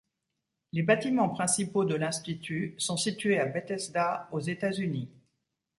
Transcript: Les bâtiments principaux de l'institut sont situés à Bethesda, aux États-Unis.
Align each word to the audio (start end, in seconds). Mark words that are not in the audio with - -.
Les 0.71 0.81
bâtiments 0.81 1.29
principaux 1.29 1.85
de 1.85 1.93
l'institut 1.93 2.73
sont 2.79 2.97
situés 2.97 3.37
à 3.39 3.45
Bethesda, 3.45 4.27
aux 4.31 4.39
États-Unis. 4.39 5.11